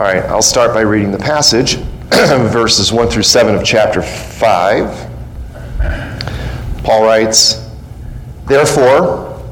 [0.00, 1.74] All right, I'll start by reading the passage,
[2.10, 5.10] verses 1 through 7 of chapter 5.
[6.82, 7.68] Paul writes,
[8.46, 9.44] Therefore,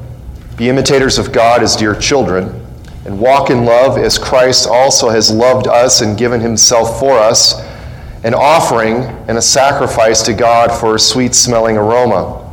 [0.57, 2.65] be imitators of God as dear children,
[3.05, 7.61] and walk in love as Christ also has loved us and given himself for us,
[8.23, 12.51] an offering and a sacrifice to God for a sweet smelling aroma.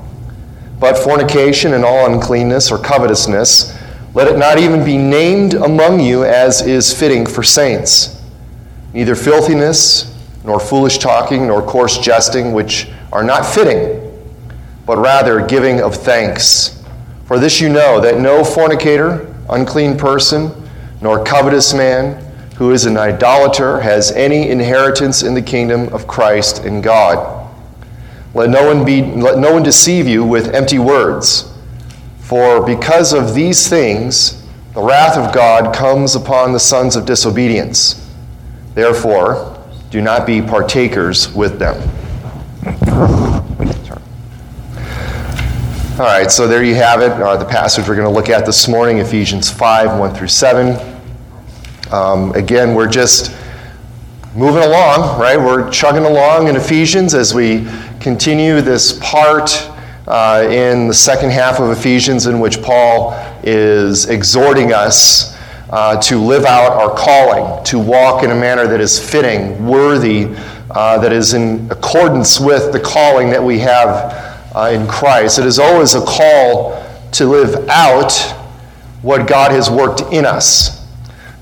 [0.79, 3.75] But fornication and all uncleanness or covetousness,
[4.17, 8.19] let it not even be named among you as is fitting for saints.
[8.95, 10.11] Neither filthiness,
[10.43, 14.01] nor foolish talking, nor coarse jesting, which are not fitting,
[14.87, 16.83] but rather giving of thanks.
[17.27, 20.51] For this you know that no fornicator, unclean person,
[21.03, 26.65] nor covetous man, who is an idolater, has any inheritance in the kingdom of Christ
[26.65, 27.53] and God.
[28.33, 31.53] Let no one, be, let no one deceive you with empty words.
[32.27, 34.45] For because of these things,
[34.75, 38.05] the wrath of God comes upon the sons of disobedience.
[38.75, 41.77] Therefore, do not be partakers with them.
[46.01, 47.13] All right, so there you have it.
[47.13, 51.01] Uh, the passage we're going to look at this morning, Ephesians 5 1 through 7.
[51.93, 53.37] Um, again, we're just
[54.35, 55.39] moving along, right?
[55.39, 57.69] We're chugging along in Ephesians as we
[58.01, 59.71] continue this part
[60.07, 63.13] uh, in the second half of Ephesians, in which Paul
[63.43, 65.37] is exhorting us
[65.71, 70.35] uh, to live out our calling, to walk in a manner that is fitting, worthy,
[70.71, 75.39] uh, that is in accordance with the calling that we have uh, in Christ.
[75.39, 76.83] It is always a call
[77.13, 78.13] to live out
[79.03, 80.87] what God has worked in us.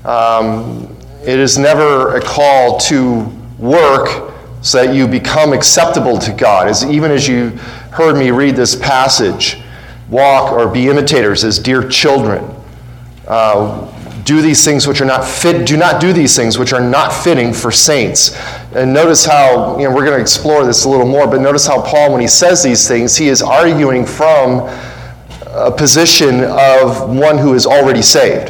[0.05, 3.25] Um, it is never a call to
[3.57, 6.67] work so that you become acceptable to God.
[6.67, 7.57] As even as you
[7.95, 9.57] heard me read this passage,
[10.09, 12.43] walk or be imitators as dear children.
[13.27, 13.91] Uh,
[14.23, 15.65] do these things which are not fit.
[15.65, 18.35] Do not do these things which are not fitting for saints.
[18.73, 21.27] And notice how you know we're going to explore this a little more.
[21.27, 24.67] But notice how Paul, when he says these things, he is arguing from
[25.47, 28.49] a position of one who is already saved,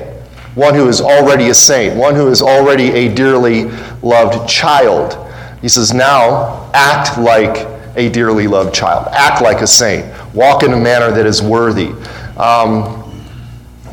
[0.55, 3.65] one who is already a saint, one who is already a dearly
[4.01, 5.21] loved child.
[5.61, 10.73] He says, now act like a dearly loved child, act like a saint, walk in
[10.73, 11.87] a manner that is worthy.
[12.37, 13.03] Um,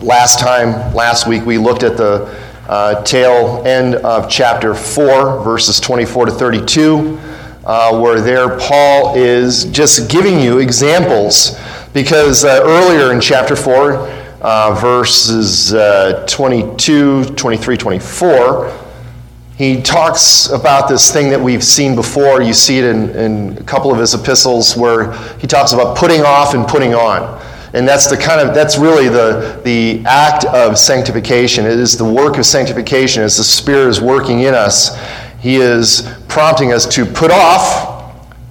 [0.01, 5.79] last time, last week, we looked at the uh, tail end of chapter 4, verses
[5.81, 7.19] 24 to 32,
[7.65, 11.59] uh, where there Paul is just giving you examples.
[11.93, 18.82] Because uh, earlier in chapter 4, uh, verses uh, 22, 23, 24,
[19.63, 22.43] he talks about this thing that we've seen before.
[22.43, 26.23] You see it in, in a couple of his epistles where he talks about putting
[26.23, 27.41] off and putting on.
[27.73, 31.65] And that's the kind of that's really the the act of sanctification.
[31.65, 34.99] It is the work of sanctification as the Spirit is working in us.
[35.39, 37.92] He is prompting us to put off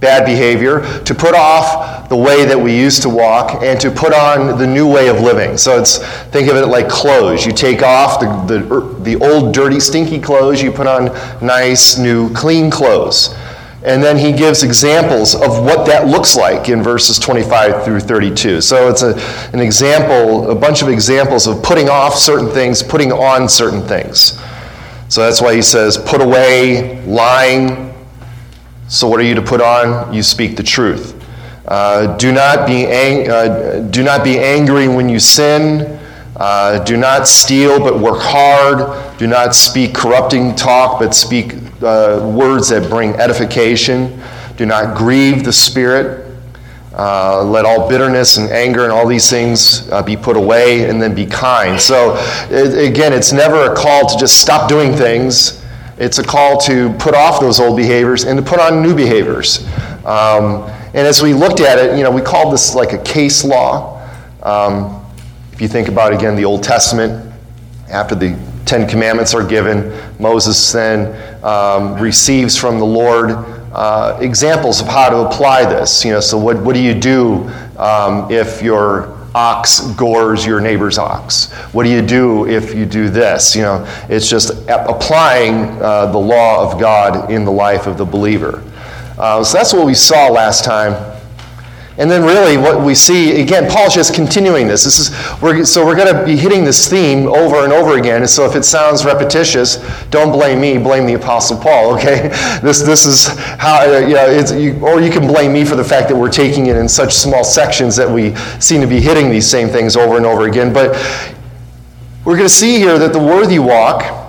[0.02, 4.14] bad behavior, to put off the way that we used to walk, and to put
[4.14, 5.58] on the new way of living.
[5.58, 6.00] So it's
[6.32, 7.46] think of it like clothes.
[7.46, 11.06] You take off the, the, the old, dirty, stinky clothes, you put on
[11.46, 13.34] nice, new, clean clothes.
[13.84, 18.62] And then he gives examples of what that looks like in verses 25 through 32.
[18.62, 19.16] So it's a,
[19.54, 24.40] an example, a bunch of examples of putting off certain things, putting on certain things.
[25.10, 27.91] So that's why he says, put away lying.
[28.92, 30.14] So what are you to put on?
[30.14, 31.16] You speak the truth.
[31.66, 35.98] Uh, do, not be ang- uh, do not be angry when you sin.
[36.36, 39.18] Uh, do not steal, but work hard.
[39.18, 44.22] Do not speak corrupting talk, but speak uh, words that bring edification.
[44.58, 46.30] Do not grieve the Spirit.
[46.94, 51.02] Uh, let all bitterness and anger and all these things uh, be put away, and
[51.02, 51.80] then be kind.
[51.80, 52.16] So,
[52.50, 55.61] it, again, it's never a call to just stop doing things.
[56.02, 59.64] It's a call to put off those old behaviors and to put on new behaviors.
[60.04, 60.64] Um,
[60.96, 64.02] and as we looked at it, you know, we called this like a case law.
[64.42, 65.06] Um,
[65.54, 67.32] if you think about, again, the Old Testament,
[67.88, 68.36] after the
[68.66, 73.30] Ten Commandments are given, Moses then um, receives from the Lord
[73.72, 76.04] uh, examples of how to apply this.
[76.04, 77.48] You know, so what, what do you do
[77.78, 81.52] um, if your ox gores your neighbor's ox?
[81.74, 83.56] What do you do if you do this?
[83.56, 88.06] You know, it's just applying uh, the law of God in the life of the
[88.06, 88.64] believer.
[89.18, 91.21] Uh, so that's what we saw last time.
[91.98, 94.86] And then, really, what we see again, Paul's just continuing this.
[94.86, 98.22] This is we're, so we're going to be hitting this theme over and over again.
[98.22, 99.76] And so, if it sounds repetitious,
[100.10, 100.78] don't blame me.
[100.78, 101.92] Blame the Apostle Paul.
[102.02, 102.30] Okay,
[102.64, 105.76] this this is how uh, you know, it's, you, or you can blame me for
[105.76, 109.02] the fact that we're taking it in such small sections that we seem to be
[109.02, 110.72] hitting these same things over and over again.
[110.72, 110.96] But
[112.24, 114.21] we're going to see here that the worthy walk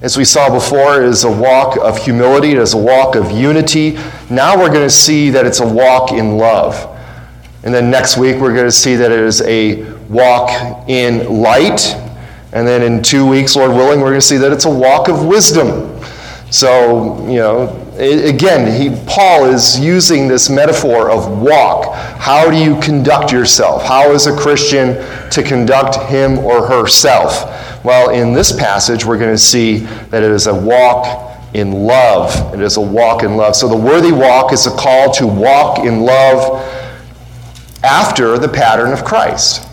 [0.00, 3.92] as we saw before, is a walk of humility, it is a walk of unity.
[4.30, 6.90] Now we're going to see that it's a walk in love.
[7.62, 10.50] And then next week, we're going to see that it is a walk
[10.88, 11.94] in light.
[12.52, 15.08] And then in two weeks, Lord willing, we're going to see that it's a walk
[15.08, 15.98] of wisdom.
[16.50, 21.94] So, you know, again, he, Paul is using this metaphor of walk.
[22.18, 23.84] How do you conduct yourself?
[23.84, 24.94] How is a Christian
[25.30, 27.50] to conduct him or herself?
[27.84, 32.54] Well, in this passage, we're going to see that it is a walk in love.
[32.54, 33.54] It is a walk in love.
[33.54, 36.62] So the worthy walk is a call to walk in love
[37.84, 39.68] after the pattern of Christ.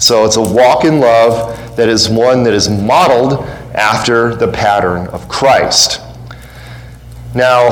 [0.00, 3.34] So it's a walk in love that is one that is modeled
[3.72, 6.00] after the pattern of Christ.
[7.36, 7.68] Now,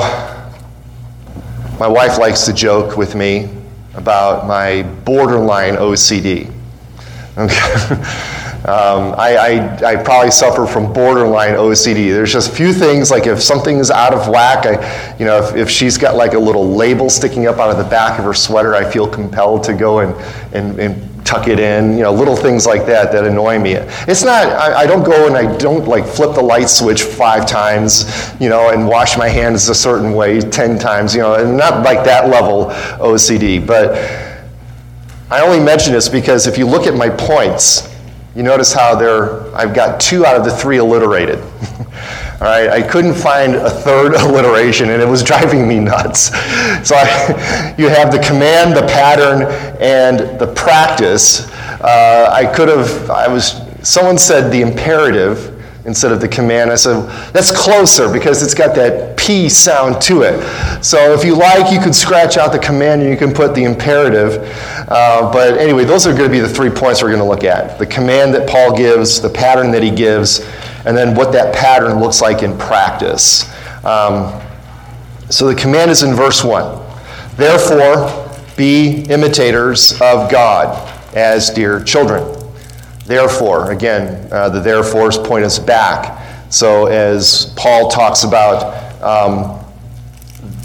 [1.80, 3.48] my wife likes to joke with me
[3.94, 6.52] about my borderline OCD.
[7.38, 8.39] Okay.
[8.60, 12.12] Um, I, I, I, probably suffer from borderline OCD.
[12.12, 15.56] There's just a few things, like if something's out of whack, I, you know, if,
[15.56, 18.34] if she's got like a little label sticking up out of the back of her
[18.34, 20.14] sweater, I feel compelled to go and,
[20.54, 23.76] and, and tuck it in, you know, little things like that that annoy me.
[24.06, 27.46] It's not, I, I, don't go and I don't like flip the light switch five
[27.46, 31.56] times, you know, and wash my hands a certain way 10 times, you know, and
[31.56, 32.66] not like that level
[32.98, 33.66] OCD.
[33.66, 33.94] But
[35.30, 37.89] I only mention this because if you look at my points,
[38.34, 41.40] you notice how there, I've got two out of the three alliterated.
[42.40, 46.28] All right, I couldn't find a third alliteration, and it was driving me nuts.
[46.86, 49.42] So I, you have the command, the pattern,
[49.80, 51.50] and the practice.
[51.80, 55.49] Uh, I could have, I was, someone said the imperative
[55.84, 56.70] instead of the command.
[56.70, 60.84] I said, that's closer because it's got that P sound to it.
[60.84, 63.64] So if you like, you could scratch out the command and you can put the
[63.64, 64.42] imperative.
[64.88, 67.44] Uh, but anyway, those are going to be the three points we're going to look
[67.44, 70.40] at the command that Paul gives, the pattern that he gives,
[70.84, 73.50] and then what that pattern looks like in practice.
[73.84, 74.40] Um,
[75.30, 76.78] so the command is in verse 1.
[77.36, 82.39] Therefore, be imitators of God as dear children.
[83.10, 86.46] Therefore, again, uh, the therefores point us back.
[86.48, 89.64] So, as Paul talks about um,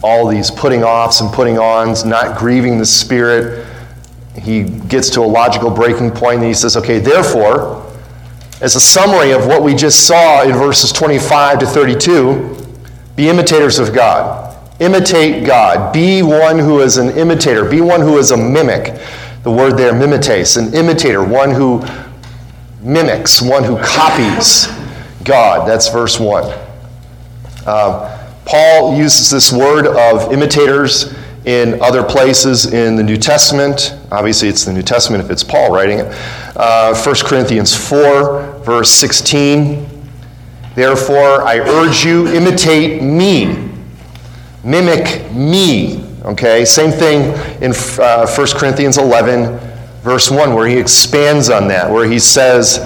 [0.04, 3.66] all these putting offs and putting ons, not grieving the Spirit,
[4.40, 7.92] he gets to a logical breaking point and he says, okay, therefore,
[8.62, 12.64] as a summary of what we just saw in verses 25 to 32,
[13.16, 14.56] be imitators of God.
[14.80, 15.92] Imitate God.
[15.92, 17.68] Be one who is an imitator.
[17.68, 19.02] Be one who is a mimic.
[19.42, 21.84] The word there, mimetes, an imitator, one who
[22.86, 24.68] mimics, one who copies
[25.24, 25.68] God.
[25.68, 26.44] That's verse 1.
[27.66, 31.14] Uh, Paul uses this word of imitators
[31.46, 33.96] in other places in the New Testament.
[34.12, 36.06] Obviously, it's the New Testament if it's Paul writing it.
[36.56, 39.88] Uh, 1 Corinthians 4, verse 16.
[40.76, 43.72] Therefore, I urge you, imitate me.
[44.64, 46.04] Mimic me.
[46.24, 49.60] Okay, same thing in uh, 1 Corinthians 11,
[50.06, 52.78] verse 1, where he expands on that, where he says,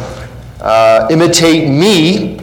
[0.62, 2.40] uh, Imitate me,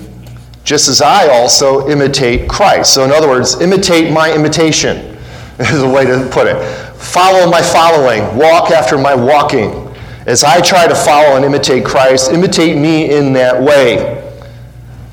[0.65, 2.93] just as I also imitate Christ.
[2.93, 5.17] So, in other words, imitate my imitation,
[5.59, 6.63] is a way to put it.
[6.97, 9.83] Follow my following, walk after my walking.
[10.27, 14.31] As I try to follow and imitate Christ, imitate me in that way.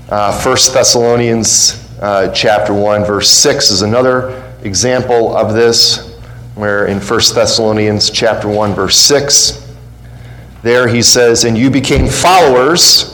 [0.10, 6.14] Uh, 1 Thessalonians uh, chapter 1, verse 6 is another example of this
[6.56, 9.63] where in 1 Thessalonians chapter 1 verse 6
[10.64, 13.14] there he says and you became followers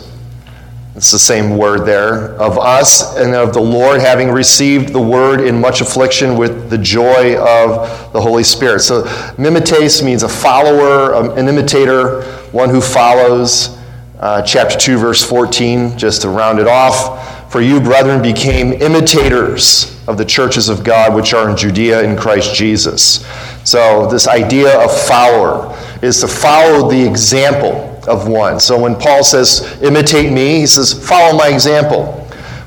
[1.00, 5.40] it's the same word there of us and of the Lord having received the word
[5.40, 8.82] in much affliction with the joy of the Holy Spirit.
[8.82, 9.04] So
[9.38, 13.78] mimetes means a follower, um, an imitator, one who follows.
[14.20, 19.99] Uh, chapter 2 verse 14 just to round it off for you brethren became imitators
[20.10, 23.24] of the churches of God which are in Judea in Christ Jesus.
[23.64, 28.60] So, this idea of follower is to follow the example of one.
[28.60, 32.16] So, when Paul says, imitate me, he says, follow my example.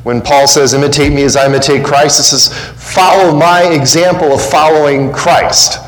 [0.04, 4.40] When Paul says, imitate me as I imitate Christ, he says, follow my example of
[4.40, 5.80] following Christ.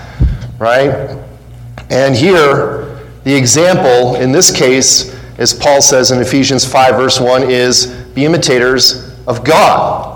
[0.59, 1.17] Right?
[1.89, 7.49] And here, the example in this case, as Paul says in Ephesians 5, verse 1,
[7.49, 10.14] is be imitators of God.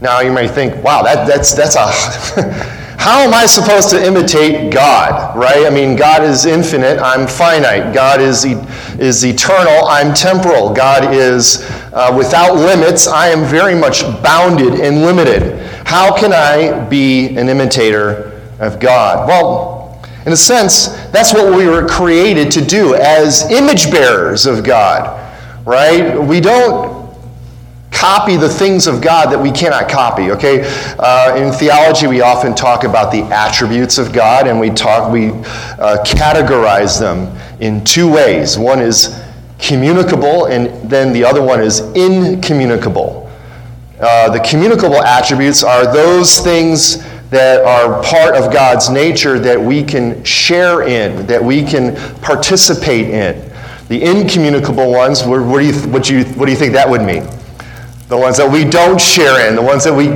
[0.00, 2.78] Now you may think, wow, that, that's, that's a.
[2.98, 5.66] How am I supposed to imitate God, right?
[5.66, 7.94] I mean, God is infinite, I'm finite.
[7.94, 10.74] God is, is eternal, I'm temporal.
[10.74, 15.60] God is uh, without limits, I am very much bounded and limited.
[15.86, 19.28] How can I be an imitator of God?
[19.28, 24.64] Well, in a sense, that's what we were created to do as image bearers of
[24.64, 26.20] God, right?
[26.20, 26.97] We don't
[27.98, 30.30] copy the things of God that we cannot copy.
[30.30, 30.62] Okay,
[31.00, 35.30] uh, in theology, we often talk about the attributes of God, and we talk, we
[35.30, 38.56] uh, categorize them in two ways.
[38.56, 39.20] One is
[39.58, 43.28] communicable, and then the other one is incommunicable.
[44.00, 49.82] Uh, the communicable attributes are those things that are part of God's nature that we
[49.82, 53.52] can share in, that we can participate in.
[53.88, 57.26] The incommunicable ones, what do you, what you, what do you think that would mean?
[58.08, 60.08] The ones that we don't share in, the ones that we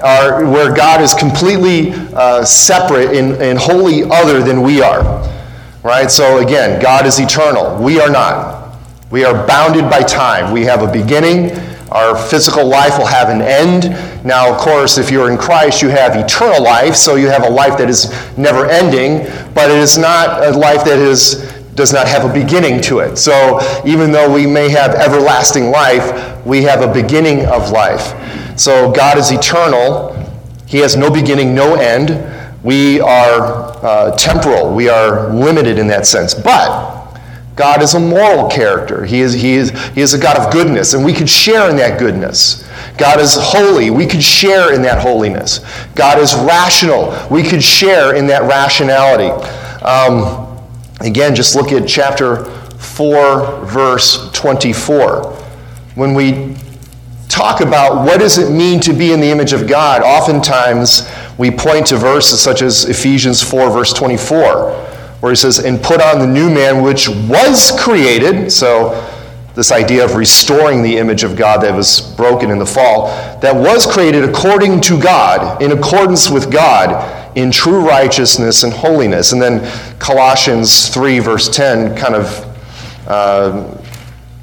[0.00, 5.02] are, where God is completely uh, separate and, and wholly other than we are.
[5.82, 6.10] Right?
[6.10, 7.82] So again, God is eternal.
[7.82, 8.76] We are not.
[9.10, 10.52] We are bounded by time.
[10.52, 11.50] We have a beginning
[11.90, 13.90] our physical life will have an end.
[14.24, 17.50] Now, of course, if you're in Christ, you have eternal life, so you have a
[17.50, 22.06] life that is never ending, but it is not a life that is, does not
[22.08, 23.16] have a beginning to it.
[23.16, 28.58] So, even though we may have everlasting life, we have a beginning of life.
[28.58, 30.14] So, God is eternal,
[30.66, 32.26] He has no beginning, no end.
[32.62, 36.34] We are uh, temporal, we are limited in that sense.
[36.34, 37.00] But,
[37.60, 39.04] God is a moral character.
[39.04, 41.76] He is, he, is, he is a God of goodness, and we could share in
[41.76, 42.66] that goodness.
[42.96, 43.90] God is holy.
[43.90, 45.60] We could share in that holiness.
[45.94, 47.14] God is rational.
[47.30, 49.28] We could share in that rationality.
[49.84, 50.49] Um,
[51.00, 55.24] again, just look at chapter 4, verse 24.
[55.94, 56.56] When we
[57.28, 61.50] talk about what does it mean to be in the image of God, oftentimes we
[61.50, 64.88] point to verses such as Ephesians 4, verse 24
[65.20, 68.50] where he says, and put on the new man which was created.
[68.50, 69.06] So,
[69.54, 73.08] this idea of restoring the image of God that was broken in the fall,
[73.40, 79.32] that was created according to God, in accordance with God, in true righteousness and holiness.
[79.32, 79.60] And then
[79.98, 83.76] Colossians 3, verse 10, kind of uh,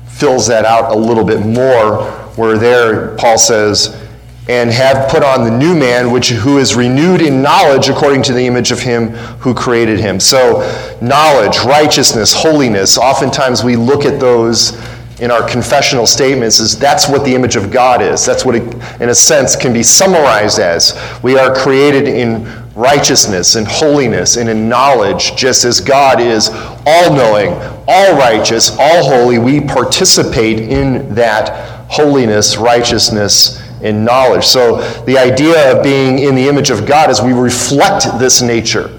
[0.07, 2.03] fills that out a little bit more,
[2.35, 4.01] where there Paul says,
[4.49, 8.33] and have put on the new man, which who is renewed in knowledge according to
[8.33, 10.19] the image of him who created him.
[10.19, 10.61] So,
[11.01, 12.97] knowledge, righteousness, holiness.
[12.97, 14.77] Oftentimes we look at those
[15.19, 18.25] in our confessional statements as that's what the image of God is.
[18.25, 20.97] That's what it, in a sense, can be summarized as.
[21.23, 22.45] We are created in
[22.77, 26.49] righteousness and holiness and in knowledge, just as God is
[26.85, 27.51] all knowing,
[27.87, 29.39] all righteous, all holy.
[29.39, 34.45] We participate in that holiness, righteousness, and knowledge.
[34.45, 38.91] So the idea of being in the image of God is we reflect this nature.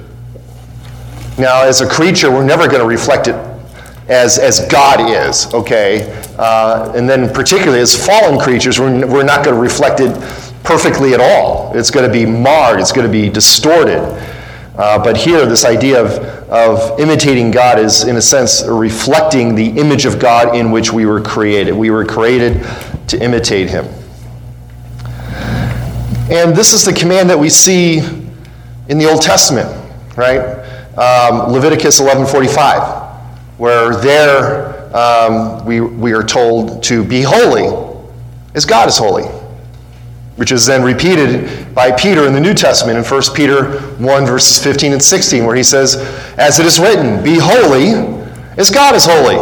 [1.39, 3.37] Now, as a creature, we're never going to reflect it
[4.09, 6.21] as, as God is, okay?
[6.37, 10.17] Uh, and then, particularly as fallen creatures, we're, we're not going to reflect it
[10.69, 11.73] perfectly at all.
[11.75, 14.03] It's going to be marred, it's going to be distorted.
[14.77, 16.11] Uh, but here, this idea of,
[16.51, 21.07] of imitating God is, in a sense, reflecting the image of God in which we
[21.07, 21.73] were created.
[21.73, 22.63] We were created
[23.09, 23.87] to imitate Him.
[26.31, 28.01] And this is the command that we see
[28.89, 29.69] in the Old Testament,
[30.17, 30.39] right?
[30.99, 33.17] Um, Leviticus 11:45,
[33.57, 37.99] where there um, we, we are told to be holy
[38.55, 39.25] as God is holy,
[40.39, 44.63] which is then repeated by Peter in the New Testament in 1 Peter 1, verses
[44.63, 45.97] 15 and 16, where he says,
[46.39, 47.93] As it is written, be holy
[48.57, 49.37] as God is holy.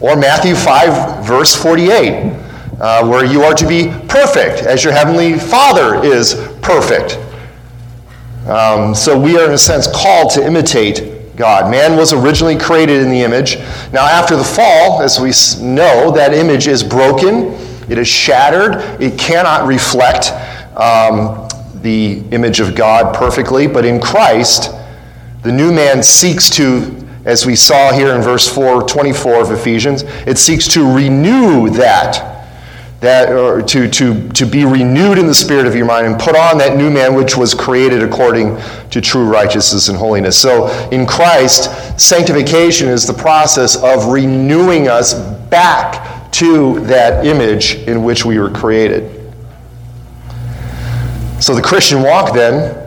[0.00, 2.44] Or Matthew 5, verse 48
[2.80, 7.18] uh, where you are to be perfect as your heavenly Father is perfect.
[8.48, 11.70] Um, so we are, in a sense, called to imitate God.
[11.70, 13.56] Man was originally created in the image.
[13.92, 15.30] Now, after the fall, as we
[15.64, 17.56] know, that image is broken,
[17.88, 20.32] it is shattered, it cannot reflect
[20.76, 21.48] um,
[21.82, 23.66] the image of God perfectly.
[23.66, 24.70] But in Christ,
[25.42, 30.02] the new man seeks to as we saw here in verse 4 24 of Ephesians,
[30.26, 32.32] it seeks to renew that
[33.04, 36.34] that or to, to, to be renewed in the spirit of your mind and put
[36.34, 38.58] on that new man which was created according
[38.90, 40.38] to true righteousness and holiness.
[40.38, 45.14] So in Christ, sanctification is the process of renewing us
[45.48, 49.32] back to that image in which we were created.
[51.40, 52.80] So the Christian walk then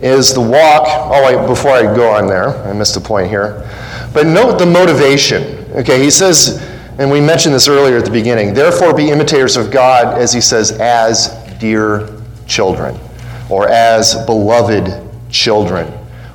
[0.00, 0.84] is the walk.
[0.86, 3.68] Oh, wait, before I go on there, I missed a point here.
[4.12, 5.42] But note the motivation.
[5.72, 6.60] Okay, he says,
[6.98, 8.54] and we mentioned this earlier at the beginning.
[8.54, 11.28] Therefore, be imitators of God, as he says, as
[11.58, 12.08] dear
[12.46, 12.98] children,
[13.48, 15.92] or as beloved children.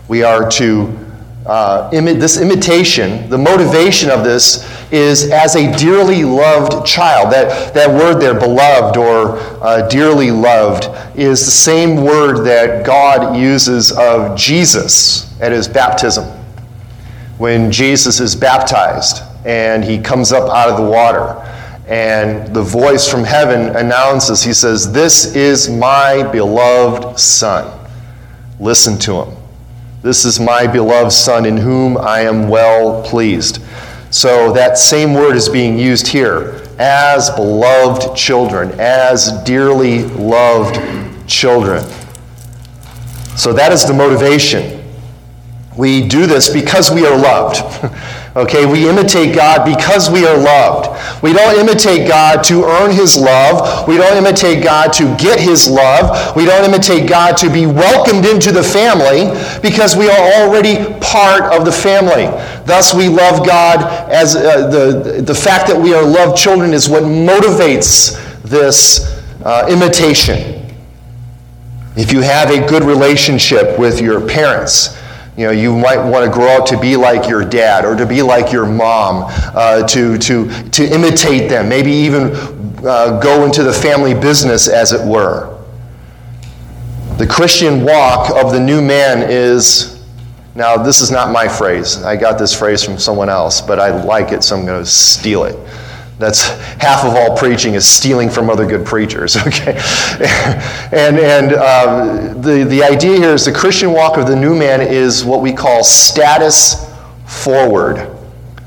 [0.07, 1.02] We are to
[1.45, 7.31] uh, imi- this imitation, the motivation of this is as a dearly loved child.
[7.33, 10.85] That, that word there, beloved or uh, dearly loved,
[11.17, 16.25] is the same word that God uses of Jesus at his baptism.
[17.37, 21.39] When Jesus is baptized, and he comes up out of the water.
[21.87, 27.77] and the voice from heaven announces, He says, This is my beloved Son.
[28.59, 29.42] Listen to him.
[30.03, 33.63] This is my beloved Son in whom I am well pleased.
[34.11, 40.75] So that same word is being used here as beloved children, as dearly loved
[41.25, 41.85] children.
[43.37, 44.83] So that is the motivation.
[45.77, 47.63] We do this because we are loved.
[48.35, 50.89] Okay, we imitate God because we are loved.
[51.21, 53.87] We don't imitate God to earn His love.
[53.87, 56.35] We don't imitate God to get His love.
[56.35, 59.29] We don't imitate God to be welcomed into the family
[59.61, 62.25] because we are already part of the family.
[62.65, 66.89] Thus, we love God as uh, the, the fact that we are loved children is
[66.89, 70.59] what motivates this uh, imitation.
[71.95, 74.97] If you have a good relationship with your parents,
[75.37, 78.05] you know, you might want to grow up to be like your dad or to
[78.05, 79.25] be like your mom,
[79.55, 82.31] uh, to, to, to imitate them, maybe even
[82.85, 85.59] uh, go into the family business, as it were.
[87.17, 89.93] The Christian walk of the new man is
[90.55, 92.03] now, this is not my phrase.
[92.03, 94.89] I got this phrase from someone else, but I like it, so I'm going to
[94.89, 95.55] steal it.
[96.19, 96.47] That's
[96.81, 99.79] half of all preaching is stealing from other good preachers, okay?
[100.91, 104.81] and and um, the, the idea here is the Christian walk of the new man
[104.81, 106.89] is what we call status
[107.25, 108.09] forward.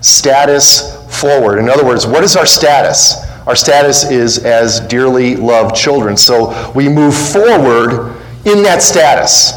[0.01, 1.59] Status forward.
[1.59, 3.15] In other words, what is our status?
[3.47, 6.17] Our status is as dearly loved children.
[6.17, 9.53] So we move forward in that status.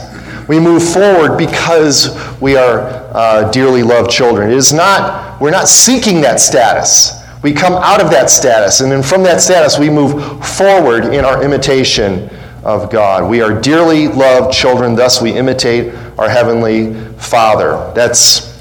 [0.47, 2.81] We move forward because we are
[3.13, 4.51] uh, dearly loved children.
[4.51, 7.18] It is not, we're not seeking that status.
[7.41, 11.23] We come out of that status, and then from that status, we move forward in
[11.23, 12.29] our imitation
[12.63, 13.29] of God.
[13.29, 17.91] We are dearly loved children, thus, we imitate our Heavenly Father.
[17.95, 18.57] That's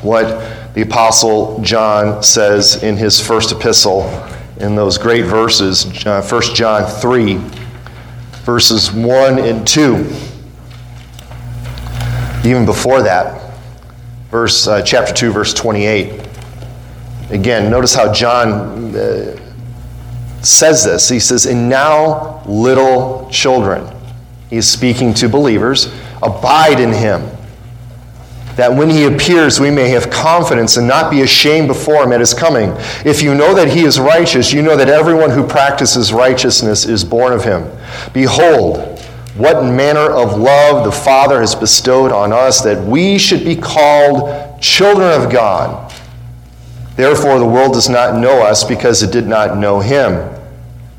[0.00, 4.08] what the Apostle John says in his first epistle
[4.60, 7.36] in those great verses, uh, 1 John 3,
[8.44, 9.96] verses 1 and 2.
[12.48, 13.52] Even before that,
[14.30, 16.29] verse, uh, chapter 2, verse 28.
[17.30, 19.38] Again, notice how John uh,
[20.42, 21.08] says this.
[21.08, 23.86] He says, And now, little children,
[24.48, 27.28] he is speaking to believers, abide in him,
[28.56, 32.20] that when he appears, we may have confidence and not be ashamed before him at
[32.20, 32.74] his coming.
[33.04, 37.04] If you know that he is righteous, you know that everyone who practices righteousness is
[37.04, 37.70] born of him.
[38.12, 38.98] Behold,
[39.36, 44.60] what manner of love the Father has bestowed on us that we should be called
[44.60, 45.89] children of God.
[47.00, 50.38] Therefore, the world does not know us because it did not know him.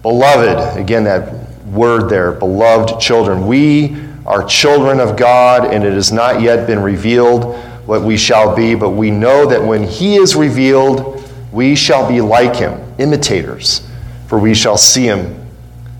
[0.02, 1.32] Beloved, again, that
[1.68, 3.46] word there, beloved children.
[3.46, 8.56] We are children of God, and it has not yet been revealed what we shall
[8.56, 13.88] be, but we know that when he is revealed, we shall be like him, imitators,
[14.26, 15.48] for we shall see him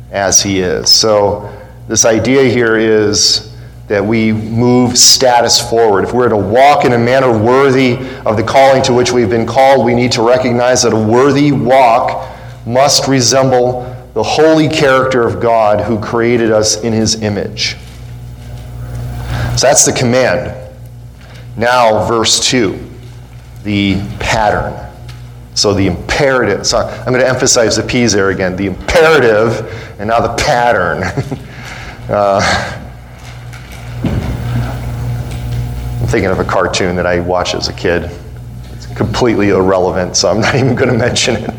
[0.10, 0.90] as he is.
[0.90, 1.56] So,
[1.88, 3.51] this idea here is
[3.92, 6.06] that we move status forward.
[6.06, 9.46] If we're to walk in a manner worthy of the calling to which we've been
[9.46, 12.34] called, we need to recognize that a worthy walk
[12.66, 13.82] must resemble
[14.14, 17.76] the holy character of God who created us in his image.
[19.58, 20.56] So that's the command.
[21.58, 22.80] Now, verse 2,
[23.64, 24.74] the pattern.
[25.54, 26.66] So the imperative.
[26.66, 28.56] So I'm going to emphasize the P's there again.
[28.56, 31.04] The imperative, and now the pattern.
[32.10, 32.78] uh,
[36.12, 38.12] thinking of a cartoon that I watched as a kid.
[38.74, 41.50] It's completely irrelevant, so I'm not even going to mention it.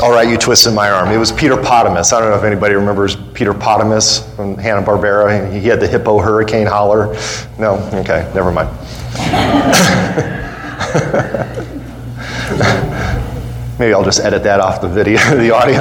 [0.00, 1.10] All right, you twisted my arm.
[1.10, 2.12] It was Peter Potamus.
[2.12, 5.52] I don't know if anybody remembers Peter Potamus from Hanna Barbera.
[5.52, 7.14] He had the hippo hurricane holler.
[7.58, 8.68] No, okay, never mind.
[13.78, 15.80] Maybe I'll just edit that off the video, the audio.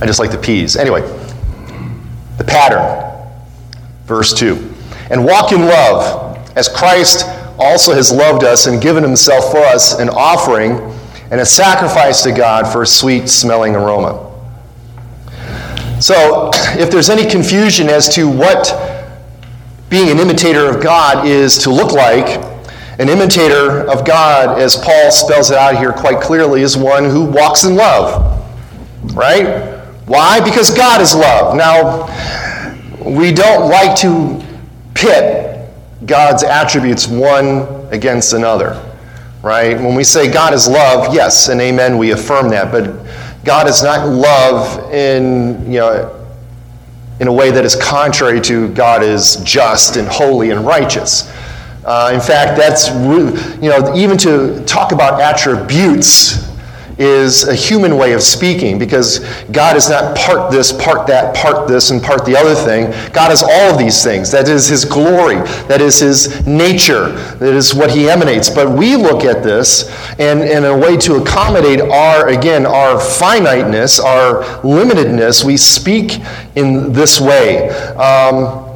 [0.00, 0.76] I just like the peas.
[0.76, 1.02] Anyway,
[2.38, 3.09] the pattern.
[4.10, 4.56] Verse 2
[5.10, 7.24] And walk in love, as Christ
[7.60, 10.72] also has loved us and given himself for us an offering
[11.30, 14.26] and a sacrifice to God for a sweet smelling aroma.
[16.00, 18.74] So, if there's any confusion as to what
[19.88, 22.42] being an imitator of God is to look like,
[22.98, 27.26] an imitator of God, as Paul spells it out here quite clearly, is one who
[27.26, 28.44] walks in love.
[29.14, 29.80] Right?
[30.06, 30.40] Why?
[30.40, 31.54] Because God is love.
[31.54, 32.08] Now,
[33.04, 34.42] we don't like to
[34.94, 35.68] pit
[36.06, 38.80] God's attributes one against another,
[39.42, 39.76] right?
[39.76, 43.06] When we say God is love, yes, and amen, we affirm that, but
[43.44, 46.16] God is not love in, you know,
[47.20, 51.30] in a way that is contrary to God is just and holy and righteous.
[51.84, 56.49] Uh, in fact, that's, you know, even to talk about attributes
[57.00, 59.20] is a human way of speaking because
[59.52, 62.90] God is not part this, part that, part this, and part the other thing.
[63.12, 64.30] God is all of these things.
[64.30, 65.36] That is His glory,
[65.66, 68.50] that is His nature, that is what He emanates.
[68.50, 73.98] But we look at this and, in a way to accommodate our, again, our finiteness,
[73.98, 76.20] our limitedness, we speak
[76.54, 77.70] in this way.
[77.96, 78.66] Um,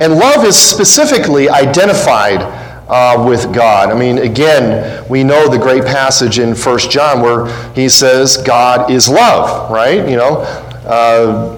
[0.00, 3.90] and love is specifically identified uh, with God.
[3.90, 8.90] I mean, again, we know the great passage in 1 John where he says God
[8.90, 10.08] is love, right?
[10.08, 10.38] You know,
[10.84, 11.56] uh,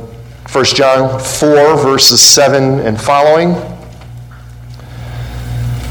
[0.50, 3.52] 1 John 4, verses 7 and following.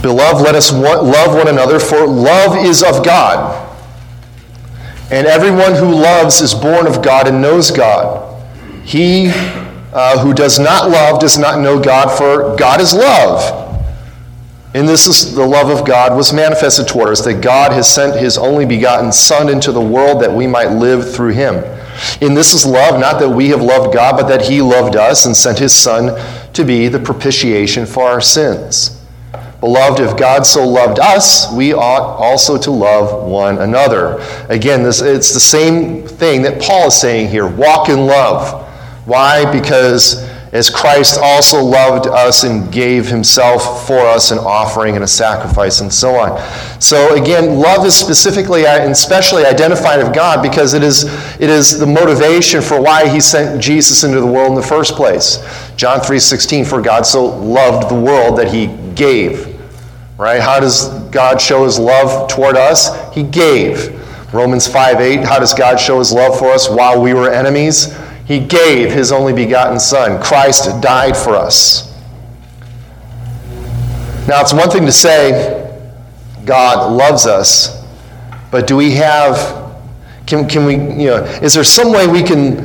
[0.02, 3.66] Beloved, let us love one another, for love is of God.
[5.12, 8.24] And everyone who loves is born of God and knows God.
[8.84, 9.32] He
[9.94, 13.67] uh, who does not love does not know God, for God is love.
[14.78, 18.16] And this is the love of God was manifested toward us, that God has sent
[18.16, 21.56] his only begotten Son into the world that we might live through him.
[22.22, 25.26] And this is love, not that we have loved God, but that he loved us
[25.26, 26.16] and sent his Son
[26.54, 29.02] to be the propitiation for our sins.
[29.62, 34.24] Beloved, if God so loved us, we ought also to love one another.
[34.48, 38.64] Again, this, it's the same thing that Paul is saying here walk in love.
[39.08, 39.52] Why?
[39.52, 40.24] Because
[40.58, 45.82] as Christ also loved us and gave himself for us an offering and a sacrifice
[45.82, 46.42] and so on.
[46.82, 51.04] So again, love is specifically uh, and especially identified of God because it is,
[51.40, 54.96] it is the motivation for why he sent Jesus into the world in the first
[54.96, 55.38] place.
[55.76, 58.66] John 3:16 for God so loved the world that he
[58.96, 59.56] gave.
[60.18, 60.42] Right?
[60.42, 63.14] How does God show his love toward us?
[63.14, 63.94] He gave.
[64.34, 67.96] Romans 5:8 how does God show his love for us while we were enemies?
[68.28, 70.22] He gave his only begotten Son.
[70.22, 71.88] Christ died for us.
[74.28, 75.80] Now, it's one thing to say
[76.44, 77.82] God loves us,
[78.52, 79.74] but do we have,
[80.26, 82.58] can, can we, you know, is there some way we can,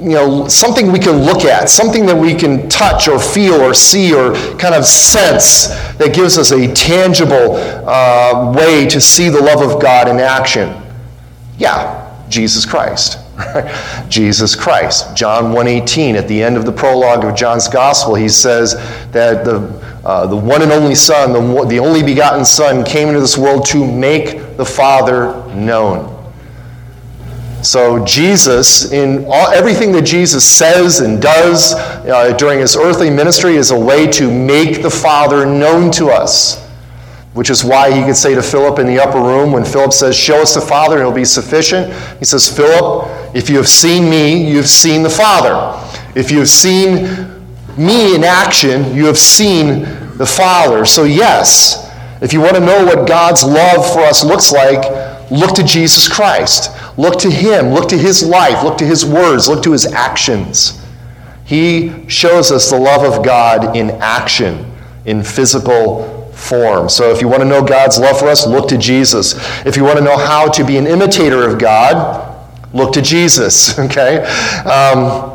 [0.00, 3.74] you know, something we can look at, something that we can touch or feel or
[3.74, 9.40] see or kind of sense that gives us a tangible uh, way to see the
[9.40, 10.80] love of God in action?
[11.58, 13.18] Yeah, Jesus Christ.
[14.08, 15.16] Jesus Christ.
[15.16, 18.74] John 1:18 at the end of the prologue of John's gospel, he says
[19.12, 19.58] that the
[20.04, 23.66] uh, the one and only Son, the, the only begotten Son, came into this world
[23.66, 26.14] to make the Father known.
[27.62, 33.56] So, Jesus, in all, everything that Jesus says and does uh, during his earthly ministry,
[33.56, 36.67] is a way to make the Father known to us
[37.38, 40.16] which is why he could say to Philip in the upper room when Philip says,
[40.16, 41.94] Show us the Father, and it'll be sufficient.
[42.18, 45.78] He says, Philip, if you have seen me, you've seen the Father.
[46.16, 47.04] If you have seen
[47.76, 49.82] me in action, you have seen
[50.16, 50.84] the Father.
[50.84, 51.88] So, yes,
[52.20, 56.08] if you want to know what God's love for us looks like, look to Jesus
[56.08, 56.72] Christ.
[56.98, 57.68] Look to Him.
[57.68, 58.64] Look to His life.
[58.64, 59.48] Look to His words.
[59.48, 60.84] Look to His actions.
[61.44, 64.74] He shows us the love of God in action,
[65.04, 66.88] in physical form.
[66.88, 69.34] So if you want to know God's love for us, look to Jesus.
[69.66, 73.78] If you want to know how to be an imitator of God, look to Jesus,
[73.78, 74.18] okay?
[74.64, 75.34] Um,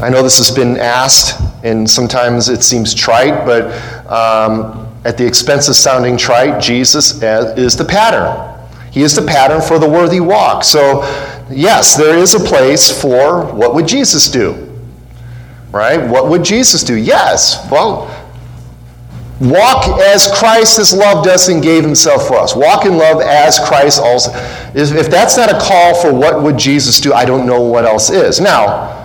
[0.00, 3.66] I know this has been asked, and sometimes it seems trite, but
[4.10, 8.58] um, at the expense of sounding trite, Jesus is the pattern.
[8.90, 10.64] He is the pattern for the worthy walk.
[10.64, 11.02] So,
[11.50, 14.64] yes, there is a place for what would Jesus do?
[15.72, 15.98] Right?
[15.98, 16.96] What would Jesus do?
[16.96, 17.68] Yes.
[17.70, 18.06] Well,
[19.40, 22.56] Walk as Christ has loved us and gave himself for us.
[22.56, 24.32] Walk in love as Christ also.
[24.74, 28.10] If that's not a call for what would Jesus do, I don't know what else
[28.10, 28.40] is.
[28.40, 28.96] Now,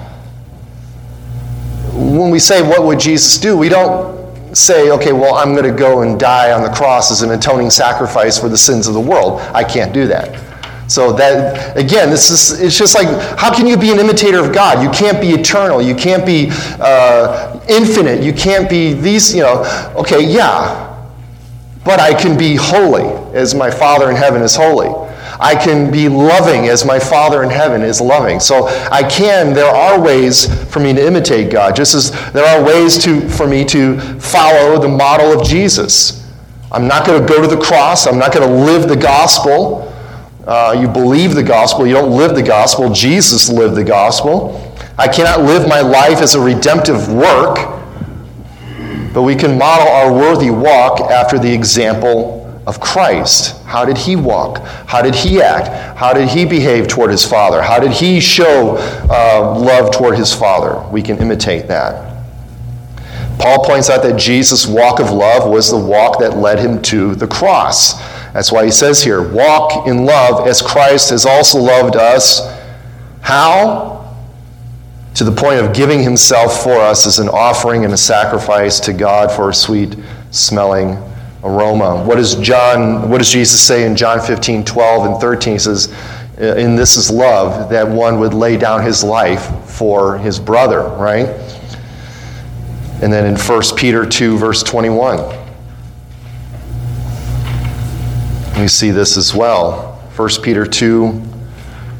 [1.93, 5.77] when we say what would Jesus do, we don't say, okay, well, I'm going to
[5.77, 8.99] go and die on the cross as an atoning sacrifice for the sins of the
[8.99, 9.39] world.
[9.53, 10.52] I can't do that.
[10.93, 13.07] So that again, this is it's just like
[13.39, 14.83] how can you be an imitator of God?
[14.83, 15.81] You can't be eternal.
[15.81, 18.21] You can't be uh, infinite.
[18.21, 19.33] You can't be these.
[19.33, 21.03] You know, okay, yeah,
[21.83, 24.89] but I can be holy as my Father in heaven is holy.
[25.39, 28.39] I can be loving as my Father in heaven is loving.
[28.39, 32.63] So I can, there are ways for me to imitate God, just as there are
[32.63, 36.31] ways to, for me to follow the model of Jesus.
[36.71, 39.89] I'm not going to go to the cross, I'm not going to live the gospel.
[40.45, 42.91] Uh, you believe the gospel, you don't live the gospel.
[42.91, 44.75] Jesus lived the gospel.
[44.97, 47.57] I cannot live my life as a redemptive work,
[49.13, 53.61] but we can model our worthy walk after the example of Christ.
[53.63, 54.59] How did he walk?
[54.85, 55.97] How did he act?
[55.97, 57.61] How did he behave toward his Father?
[57.61, 58.77] How did he show
[59.09, 60.85] uh, love toward his Father?
[60.89, 62.13] We can imitate that.
[63.39, 67.15] Paul points out that Jesus' walk of love was the walk that led him to
[67.15, 67.99] the cross.
[68.33, 72.41] That's why he says here, walk in love as Christ has also loved us.
[73.21, 74.15] How?
[75.15, 78.93] To the point of giving himself for us as an offering and a sacrifice to
[78.93, 79.95] God for a sweet
[80.31, 80.97] smelling
[81.43, 82.03] aroma.
[82.03, 85.53] What does John, what does Jesus say in John 15, 12 and 13?
[85.53, 85.93] He says,
[86.41, 90.81] uh, in this is love, that one would lay down his life for his brother,
[90.81, 91.27] right?
[93.03, 95.42] And then in 1 Peter 2, verse 21.
[98.57, 99.93] We see this as well.
[100.15, 101.11] 1 Peter 2,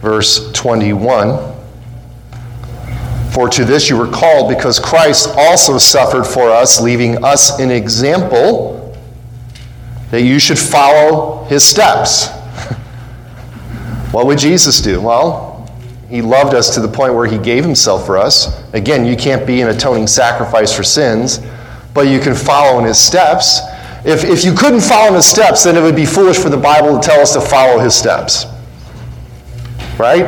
[0.01, 1.51] verse 21.
[3.33, 7.71] For to this you were called, because Christ also suffered for us, leaving us an
[7.71, 8.95] example
[10.11, 12.27] that you should follow his steps.
[14.11, 15.01] what would Jesus do?
[15.01, 15.67] Well,
[16.07, 18.61] he loved us to the point where he gave himself for us.
[18.73, 21.39] Again, you can't be an atoning sacrifice for sins,
[21.95, 23.61] but you can follow in his steps.
[24.05, 26.99] If, if you couldn't follow his steps, then it would be foolish for the Bible
[26.99, 28.45] to tell us to follow his steps.
[29.97, 30.25] Right?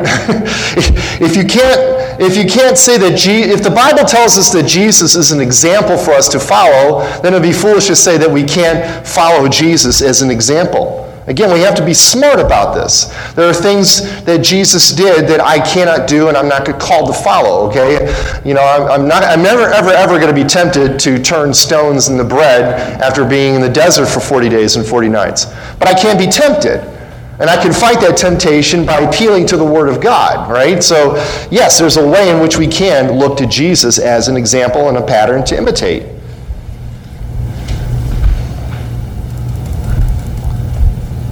[1.20, 4.66] if you can't, if you can't say that, Je- if the Bible tells us that
[4.66, 8.16] Jesus is an example for us to follow, then it would be foolish to say
[8.16, 11.05] that we can't follow Jesus as an example.
[11.26, 13.06] Again, we have to be smart about this.
[13.34, 17.20] There are things that Jesus did that I cannot do and I'm not called to
[17.20, 18.06] follow, okay?
[18.44, 21.52] You know, I'm, I'm not, I'm never, ever, ever going to be tempted to turn
[21.52, 25.46] stones into bread after being in the desert for 40 days and 40 nights.
[25.80, 26.92] But I can't be tempted.
[27.38, 30.82] And I can fight that temptation by appealing to the Word of God, right?
[30.82, 31.16] So,
[31.50, 34.96] yes, there's a way in which we can look to Jesus as an example and
[34.96, 36.15] a pattern to imitate.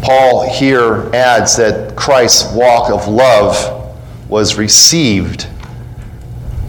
[0.05, 3.97] Paul here adds that Christ's walk of love
[4.29, 5.49] was received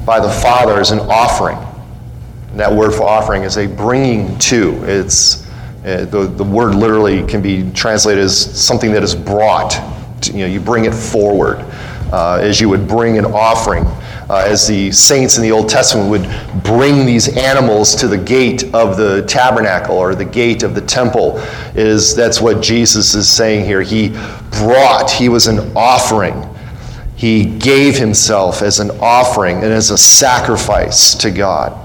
[0.05, 1.57] by the Father as an offering.
[2.51, 4.81] And that word for offering is a bringing to.
[4.85, 5.45] It's
[5.83, 9.71] uh, the, the word literally can be translated as something that is brought.
[10.21, 11.57] To, you know, you bring it forward
[12.13, 13.83] uh, as you would bring an offering
[14.29, 18.63] uh, as the saints in the Old Testament would bring these animals to the gate
[18.73, 21.37] of the tabernacle or the gate of the temple,
[21.75, 23.81] is that's what Jesus is saying here.
[23.81, 24.09] He
[24.51, 26.49] brought, he was an offering.
[27.15, 31.81] He gave himself as an offering and as a sacrifice to God.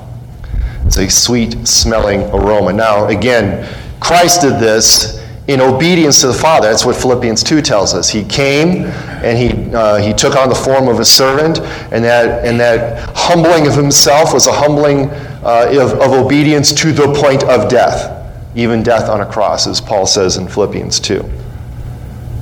[0.87, 2.73] It's a sweet smelling aroma.
[2.73, 3.69] Now, again,
[4.01, 6.69] Christ did this in obedience to the Father.
[6.69, 8.09] That's what Philippians 2 tells us.
[8.09, 8.85] He came
[9.23, 11.59] and he, uh, he took on the form of a servant,
[11.93, 15.11] and that, and that humbling of himself was a humbling
[15.45, 19.81] uh, of, of obedience to the point of death, even death on a cross, as
[19.81, 21.29] Paul says in Philippians 2.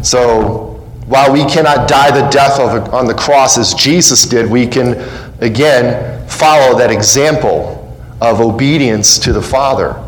[0.03, 0.75] So,
[1.07, 4.95] while we cannot die the death of, on the cross as Jesus did, we can,
[5.41, 7.75] again, follow that example
[8.21, 10.05] of obedience to the Father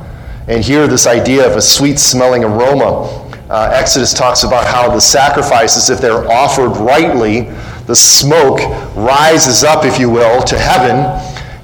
[0.51, 3.20] and here, this idea of a sweet smelling aroma.
[3.51, 7.51] Uh, Exodus talks about how the sacrifices, if they're offered rightly,
[7.87, 8.61] the smoke
[8.95, 10.99] rises up, if you will, to heaven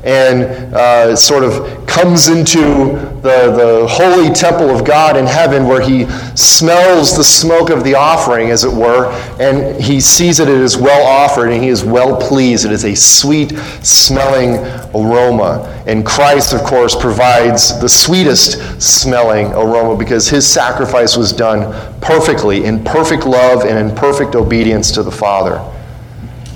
[0.03, 5.81] and uh, sort of comes into the, the holy temple of God in heaven where
[5.81, 9.11] he smells the smoke of the offering, as it were,
[9.41, 12.65] and he sees that it is well offered and he is well pleased.
[12.65, 13.51] It is a sweet
[13.83, 14.59] smelling
[14.95, 15.83] aroma.
[15.87, 22.65] And Christ, of course, provides the sweetest smelling aroma because his sacrifice was done perfectly,
[22.65, 25.59] in perfect love and in perfect obedience to the Father.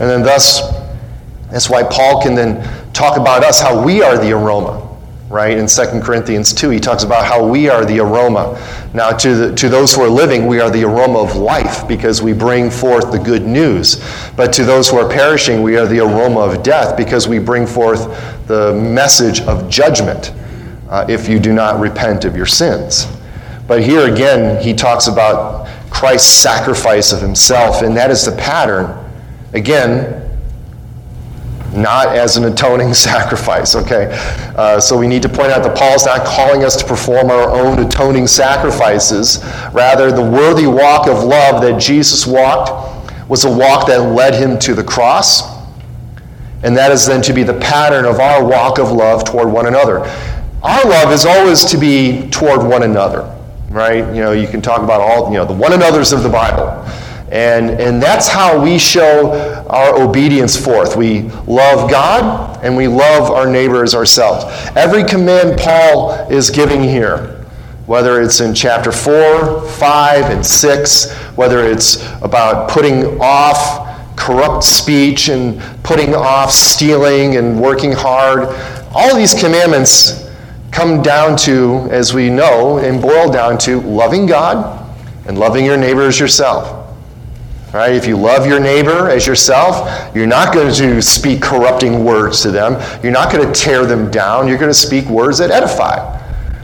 [0.01, 0.61] And then, thus,
[1.51, 4.90] that's why Paul can then talk about us, how we are the aroma,
[5.31, 5.57] right?
[5.57, 8.61] In 2 Corinthians 2, he talks about how we are the aroma.
[8.93, 12.21] Now, to, the, to those who are living, we are the aroma of life because
[12.21, 14.05] we bring forth the good news.
[14.35, 17.65] But to those who are perishing, we are the aroma of death because we bring
[17.65, 20.33] forth the message of judgment
[20.89, 23.07] uh, if you do not repent of your sins.
[23.69, 28.99] But here again, he talks about Christ's sacrifice of himself, and that is the pattern.
[29.53, 30.20] Again,
[31.73, 34.09] not as an atoning sacrifice, okay?
[34.57, 37.51] Uh, so we need to point out that Paul's not calling us to perform our
[37.51, 39.39] own atoning sacrifices.
[39.73, 42.91] Rather, the worthy walk of love that Jesus walked
[43.29, 45.61] was a walk that led him to the cross.
[46.63, 49.67] And that is then to be the pattern of our walk of love toward one
[49.67, 50.01] another.
[50.63, 53.35] Our love is always to be toward one another,
[53.71, 54.05] right?
[54.15, 56.85] You know, you can talk about all, you know, the one another's of the Bible.
[57.31, 60.97] And, and that's how we show our obedience forth.
[60.97, 64.45] We love God and we love our neighbors ourselves.
[64.77, 67.47] Every command Paul is giving here,
[67.87, 75.29] whether it's in chapter 4, 5, and 6, whether it's about putting off corrupt speech
[75.29, 78.49] and putting off stealing and working hard,
[78.93, 80.29] all these commandments
[80.73, 84.77] come down to, as we know, and boil down to loving God
[85.27, 86.80] and loving your neighbor as yourself.
[87.73, 87.93] Right?
[87.93, 92.51] If you love your neighbor as yourself, you're not going to speak corrupting words to
[92.51, 92.83] them.
[93.03, 94.49] You're not going to tear them down.
[94.49, 96.19] You're going to speak words that edify.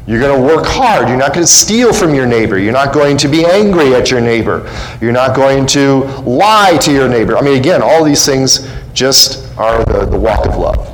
[0.07, 1.09] You're going to work hard.
[1.09, 2.59] You're not going to steal from your neighbor.
[2.59, 4.69] You're not going to be angry at your neighbor.
[5.01, 7.37] You're not going to lie to your neighbor.
[7.37, 10.93] I mean, again, all these things just are the, the walk of love.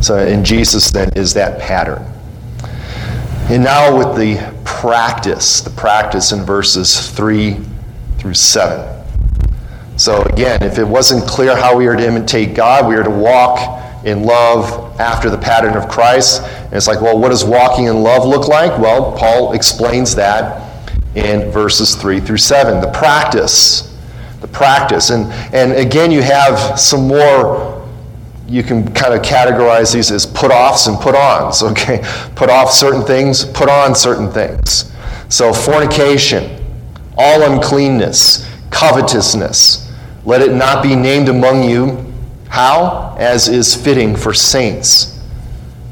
[0.00, 2.04] So, in Jesus, then, is that pattern.
[3.48, 7.56] And now, with the practice, the practice in verses 3
[8.20, 9.00] through 7.
[9.96, 13.10] So, again, if it wasn't clear how we are to imitate God, we are to
[13.10, 16.42] walk in love after the pattern of Christ.
[16.42, 18.78] And it's like, well, what does walking in love look like?
[18.78, 22.80] Well, Paul explains that in verses 3 through 7.
[22.80, 23.98] The practice.
[24.40, 25.10] The practice.
[25.10, 27.86] And, and again, you have some more,
[28.46, 32.00] you can kind of categorize these as put offs and put ons, okay?
[32.36, 34.94] Put off certain things, put on certain things.
[35.28, 36.59] So, fornication,
[37.20, 39.92] all uncleanness, covetousness,
[40.24, 42.10] let it not be named among you
[42.50, 43.14] how?
[43.16, 45.18] As is fitting for saints.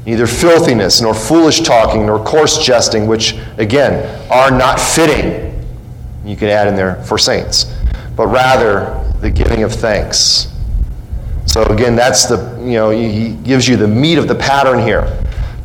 [0.05, 5.65] Neither filthiness, nor foolish talking, nor coarse jesting, which, again, are not fitting.
[6.25, 7.73] You can add in there for saints.
[8.17, 10.51] But rather, the giving of thanks.
[11.45, 15.17] So, again, that's the, you know, he gives you the meat of the pattern here.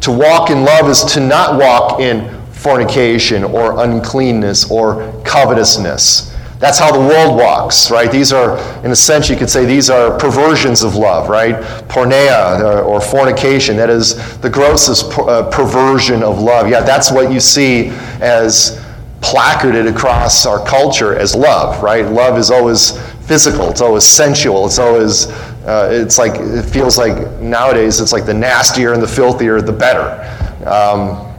[0.02, 2.33] To walk in love is to not walk in
[2.64, 6.34] fornication or uncleanness or covetousness.
[6.58, 8.10] That's how the world walks, right?
[8.10, 11.56] These are, in a sense, you could say these are perversions of love, right?
[11.88, 16.70] Porneia uh, or fornication, that is the grossest uh, perversion of love.
[16.70, 17.90] Yeah, that's what you see
[18.22, 18.82] as
[19.20, 22.06] placarded across our culture as love, right?
[22.06, 25.26] Love is always physical, it's always sensual, it's always,
[25.66, 29.72] uh, it's like, it feels like nowadays it's like the nastier and the filthier, the
[29.72, 30.22] better.
[30.66, 31.33] Um,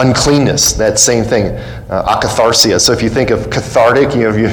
[0.00, 1.56] uncleanness, that same thing,
[1.90, 2.22] uh.
[2.52, 4.48] So if you think of cathartic, you know, if you,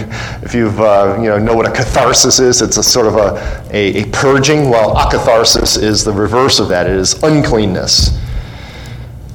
[0.46, 3.70] if you've, uh, you know, know what a catharsis is, it's a sort of a,
[3.72, 4.70] a, a purging.
[4.70, 6.88] Well, akatharsis is the reverse of that.
[6.88, 8.18] It is uncleanness.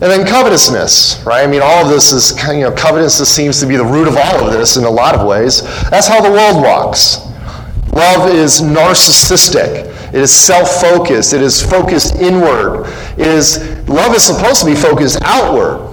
[0.03, 1.45] And then covetousness, right?
[1.45, 4.17] I mean, all of this is, you know, covetousness seems to be the root of
[4.17, 5.63] all of this in a lot of ways.
[5.91, 7.19] That's how the world walks.
[7.93, 9.87] Love is narcissistic.
[10.09, 11.35] It is self-focused.
[11.35, 12.87] It is focused inward.
[13.17, 15.92] It is love is supposed to be focused outward.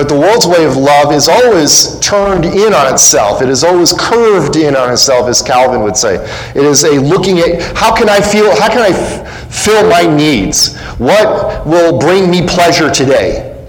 [0.00, 3.42] But the world's way of love is always turned in on itself.
[3.42, 6.14] It is always curved in on itself, as Calvin would say.
[6.54, 10.06] It is a looking at how can I feel, how can I f- fill my
[10.06, 10.74] needs?
[10.96, 13.62] What will bring me pleasure today?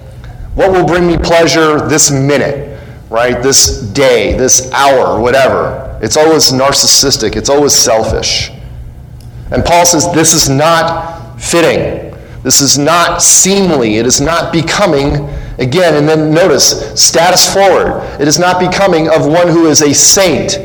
[0.56, 3.44] What will bring me pleasure this minute, right?
[3.44, 6.00] This day, this hour, whatever.
[6.02, 8.52] It's always narcissistic, it's always selfish.
[9.52, 12.18] And Paul says this is not fitting.
[12.42, 13.98] This is not seemly.
[13.98, 15.30] It is not becoming
[15.62, 18.02] Again, and then notice, status forward.
[18.20, 20.56] It is not becoming of one who is a saint,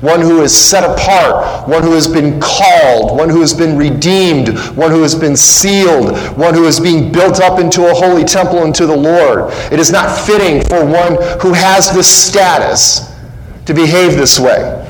[0.00, 4.48] one who is set apart, one who has been called, one who has been redeemed,
[4.74, 8.60] one who has been sealed, one who is being built up into a holy temple
[8.60, 9.52] unto the Lord.
[9.70, 13.14] It is not fitting for one who has this status
[13.66, 14.82] to behave this way.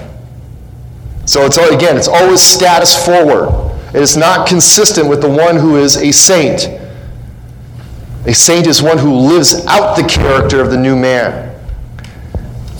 [1.26, 3.74] So it's again, it's always status forward.
[3.92, 6.68] It is not consistent with the one who is a saint.
[8.28, 11.58] A saint is one who lives out the character of the new man.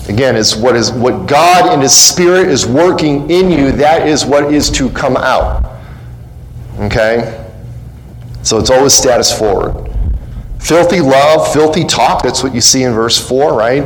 [0.07, 4.23] Again, it's what is what God in His Spirit is working in you, that is
[4.23, 5.65] what is to come out.
[6.81, 7.47] Okay?
[8.43, 9.91] So it's always status forward.
[10.59, 13.85] Filthy love, filthy talk, that's what you see in verse 4, right?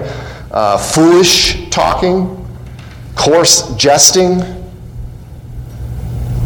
[0.52, 2.46] Uh, foolish talking,
[3.16, 4.40] coarse jesting,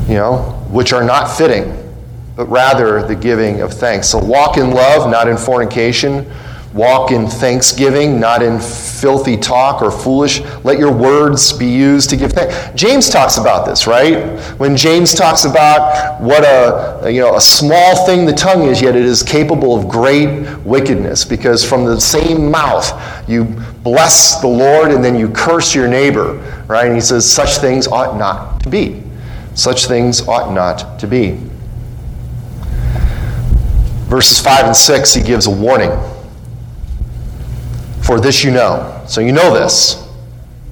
[0.07, 1.86] you know, which are not fitting
[2.37, 4.07] but rather the giving of thanks.
[4.07, 6.31] So walk in love, not in fornication.
[6.73, 10.41] Walk in thanksgiving, not in filthy talk or foolish.
[10.63, 12.79] Let your words be used to give thanks.
[12.79, 14.39] James talks about this, right?
[14.59, 18.95] When James talks about what a you know a small thing the tongue is, yet
[18.95, 21.25] it is capable of great wickedness.
[21.25, 23.45] Because from the same mouth you
[23.81, 26.33] bless the Lord and then you curse your neighbor,
[26.67, 26.85] right?
[26.85, 29.01] And he says such things ought not to be.
[29.55, 31.39] Such things ought not to be.
[34.07, 35.91] Verses 5 and 6, he gives a warning.
[38.01, 39.03] For this you know.
[39.07, 40.07] So you know this.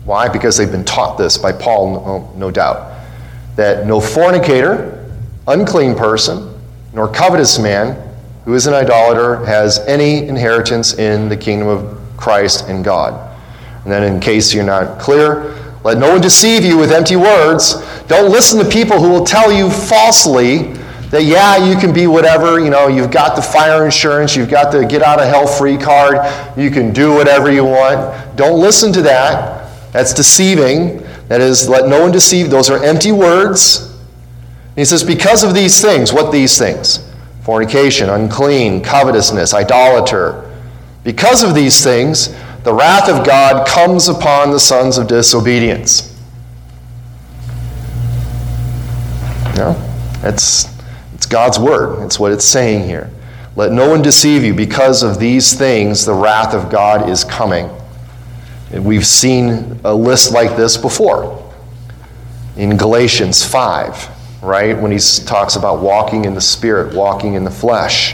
[0.05, 0.29] Why?
[0.29, 2.93] Because they've been taught this by Paul, no, oh, no doubt.
[3.57, 5.11] That no fornicator,
[5.47, 6.53] unclean person,
[6.93, 8.01] nor covetous man
[8.45, 13.35] who is an idolater has any inheritance in the kingdom of Christ and God.
[13.83, 17.83] And then, in case you're not clear, let no one deceive you with empty words.
[18.07, 20.73] Don't listen to people who will tell you falsely
[21.15, 24.73] that yeah, you can be whatever, you know, you've got the fire insurance, you've got
[24.73, 26.17] the get out of hell free card,
[26.57, 28.35] you can do whatever you want.
[28.35, 29.71] Don't listen to that.
[29.93, 31.01] That's deceiving.
[31.29, 32.49] That is, let no one deceive.
[32.49, 33.97] Those are empty words.
[34.75, 37.09] he says, because of these things, what these things?
[37.43, 40.53] Fornication, unclean, covetousness, idolater.
[41.05, 46.13] Because of these things, the wrath of God comes upon the sons of disobedience.
[49.55, 49.81] Yeah,
[50.21, 50.74] it's,
[51.25, 52.05] it's God's word.
[52.05, 53.09] It's what it's saying here.
[53.55, 54.53] Let no one deceive you.
[54.53, 57.67] Because of these things, the wrath of God is coming.
[58.71, 61.51] And we've seen a list like this before
[62.57, 64.79] in Galatians 5, right?
[64.79, 68.13] When he talks about walking in the Spirit, walking in the flesh.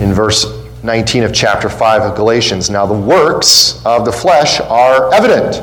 [0.00, 0.46] In verse
[0.82, 5.60] 19 of chapter 5 of Galatians, now the works of the flesh are evident.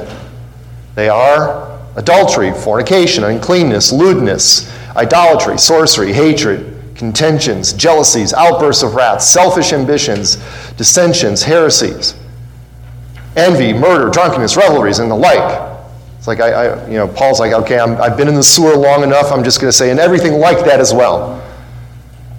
[0.93, 9.74] They are adultery, fornication, uncleanness, lewdness, idolatry, sorcery, hatred, contentions, jealousies, outbursts of wrath, selfish
[9.74, 10.36] ambitions,
[10.78, 12.16] dissensions, heresies,
[13.36, 15.78] envy, murder, drunkenness, revelries, and the like.
[16.18, 18.76] It's like, I, I you know, Paul's like, okay, i have been in the sewer
[18.76, 21.43] long enough, I'm just going to say, and everything like that as well.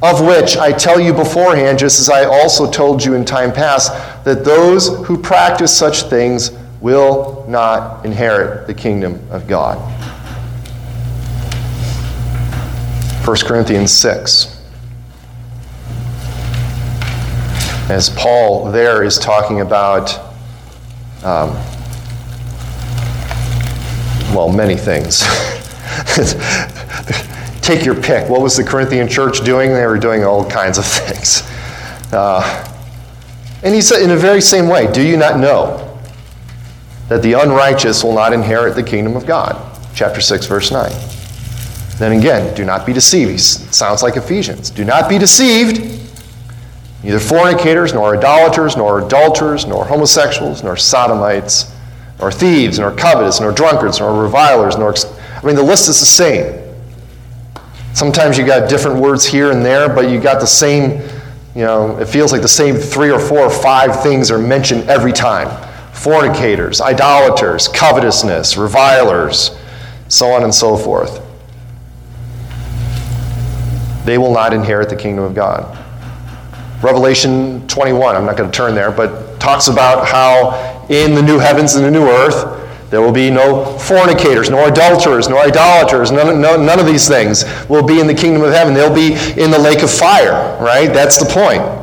[0.01, 3.93] Of which I tell you beforehand, just as I also told you in time past,
[4.25, 9.77] that those who practice such things will not inherit the kingdom of God.
[13.27, 14.55] 1 Corinthians 6.
[17.91, 20.19] As Paul there is talking about,
[21.25, 21.51] um,
[24.35, 25.21] well, many things.
[27.61, 28.29] Take your pick.
[28.29, 29.73] What was the Corinthian church doing?
[29.73, 31.43] They were doing all kinds of things.
[32.13, 32.65] Uh,
[33.63, 35.88] and he said, in the very same way, do you not know
[37.09, 39.57] that the unrighteous will not inherit the kingdom of God.
[39.95, 40.91] Chapter 6, verse 9.
[41.99, 43.41] Then again, do not be deceived.
[43.41, 44.71] Sounds like Ephesians.
[44.71, 45.79] Do not be deceived.
[47.03, 51.75] Neither fornicators, nor idolaters, nor adulterers, nor homosexuals, nor sodomites,
[52.21, 54.95] nor thieves, nor covetous, nor drunkards, nor revilers, nor.
[54.95, 56.63] I mean, the list is the same.
[57.95, 61.01] Sometimes you got different words here and there, but you got the same,
[61.55, 64.89] you know, it feels like the same three or four or five things are mentioned
[64.89, 65.68] every time
[65.99, 69.59] fornicators, idolaters, covetousness, revilers,
[70.07, 71.21] so on and so forth.
[74.05, 75.77] They will not inherit the kingdom of God.
[76.83, 81.39] Revelation 21, I'm not going to turn there, but talks about how in the new
[81.39, 82.55] heavens and the new earth,
[82.91, 86.11] there will be no fornicators, nor adulterers, nor idolaters.
[86.11, 88.73] None, no, none of these things will be in the kingdom of heaven.
[88.73, 90.87] They'll be in the lake of fire, right?
[90.87, 91.78] That's the point.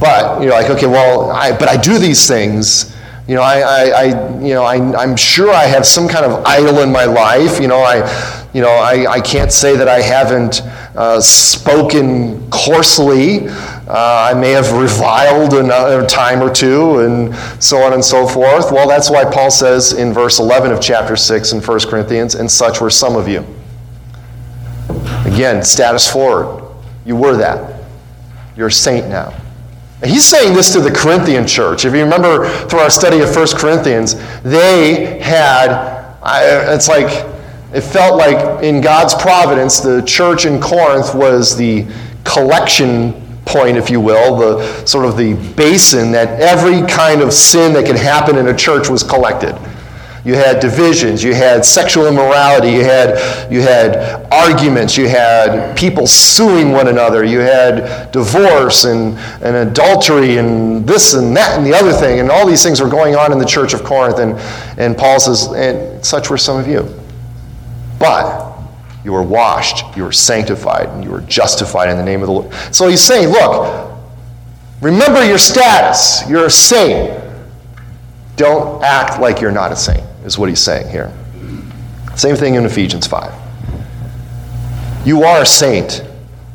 [0.00, 2.94] But you're like, okay, well, I, but I do these things.
[3.26, 6.44] You know, I, I, I you know, I, I'm sure I have some kind of
[6.46, 7.60] idol in my life.
[7.60, 7.96] You know, I,
[8.54, 10.62] you know, I, I can't say that I haven't
[10.96, 13.48] uh, spoken coarsely.
[13.48, 18.72] Uh, I may have reviled a time or two, and so on and so forth.
[18.72, 22.50] Well, that's why Paul says in verse 11 of chapter 6 in 1 Corinthians, and
[22.50, 23.44] such were some of you.
[25.26, 26.64] Again, status forward.
[27.04, 27.82] You were that.
[28.56, 29.34] You're a saint now.
[30.04, 31.84] He's saying this to the Corinthian church.
[31.84, 36.16] If you remember through our study of 1 Corinthians, they had,
[36.72, 37.26] it's like,
[37.74, 41.84] it felt like in God's providence, the church in Corinth was the
[42.24, 43.12] collection
[43.44, 47.84] point, if you will, the sort of the basin that every kind of sin that
[47.84, 49.54] could happen in a church was collected.
[50.24, 56.06] You had divisions, you had sexual immorality, you had, you had arguments, you had people
[56.06, 61.74] suing one another, you had divorce and, and adultery and this and that and the
[61.74, 64.18] other thing, and all these things were going on in the church of Corinth.
[64.18, 64.34] And,
[64.78, 66.88] and Paul says, and such were some of you.
[67.98, 68.56] But
[69.04, 72.32] you were washed, you were sanctified, and you were justified in the name of the
[72.32, 72.52] Lord.
[72.74, 73.90] So he's saying, look,
[74.82, 76.28] remember your status.
[76.28, 77.27] You're a saint.
[78.38, 81.12] Don't act like you're not a saint, is what he's saying here.
[82.14, 83.34] Same thing in Ephesians 5.
[85.04, 86.04] You are a saint.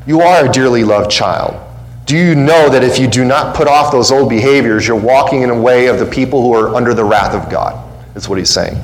[0.07, 1.59] You are a dearly loved child.
[2.05, 5.41] Do you know that if you do not put off those old behaviors, you're walking
[5.41, 7.77] in a way of the people who are under the wrath of God?
[8.13, 8.81] That's what he's saying.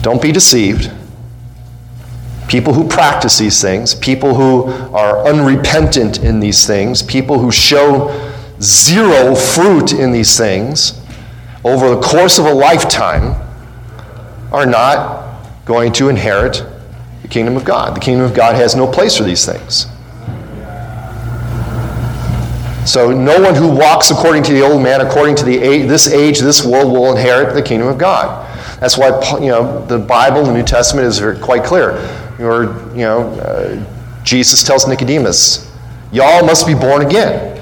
[0.00, 0.90] Don't be deceived.
[2.48, 4.64] People who practice these things, people who
[4.94, 10.98] are unrepentant in these things, people who show zero fruit in these things,
[11.64, 13.34] over the course of a lifetime
[14.52, 16.64] are not going to inherit
[17.22, 17.94] the kingdom of God.
[17.94, 19.86] The kingdom of God has no place for these things.
[22.90, 26.10] So, no one who walks according to the old man, according to the age, this
[26.10, 28.46] age, this world, will inherit the kingdom of God.
[28.80, 29.08] That's why
[29.40, 31.98] you know the Bible, the New Testament, is very, quite clear.
[32.38, 33.84] Or you know, uh,
[34.24, 35.70] Jesus tells Nicodemus,
[36.12, 37.57] "Y'all must be born again."